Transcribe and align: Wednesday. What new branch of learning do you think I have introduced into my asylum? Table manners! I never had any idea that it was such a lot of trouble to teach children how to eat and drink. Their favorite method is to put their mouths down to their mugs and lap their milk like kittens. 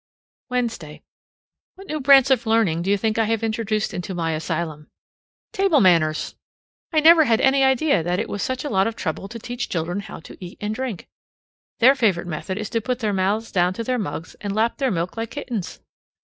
Wednesday. 0.49 1.03
What 1.75 1.85
new 1.85 1.99
branch 1.99 2.31
of 2.31 2.47
learning 2.47 2.81
do 2.81 2.89
you 2.89 2.97
think 2.97 3.19
I 3.19 3.25
have 3.25 3.43
introduced 3.43 3.93
into 3.93 4.15
my 4.15 4.31
asylum? 4.31 4.89
Table 5.53 5.79
manners! 5.79 6.33
I 6.91 7.01
never 7.01 7.25
had 7.25 7.39
any 7.39 7.63
idea 7.63 8.01
that 8.01 8.17
it 8.17 8.27
was 8.27 8.41
such 8.41 8.63
a 8.65 8.69
lot 8.71 8.87
of 8.87 8.95
trouble 8.95 9.27
to 9.27 9.37
teach 9.37 9.69
children 9.69 9.99
how 9.99 10.19
to 10.21 10.43
eat 10.43 10.57
and 10.59 10.73
drink. 10.73 11.07
Their 11.77 11.93
favorite 11.93 12.25
method 12.25 12.57
is 12.57 12.71
to 12.71 12.81
put 12.81 12.97
their 12.97 13.13
mouths 13.13 13.51
down 13.51 13.73
to 13.73 13.83
their 13.83 13.99
mugs 13.99 14.33
and 14.41 14.55
lap 14.55 14.77
their 14.79 14.89
milk 14.89 15.17
like 15.17 15.29
kittens. 15.29 15.81